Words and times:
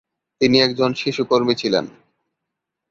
তিনি 0.41 0.57
একজন 0.61 0.91
শিশু 0.93 1.21
কর্মী 1.25 1.53
ছিলেন। 1.55 1.85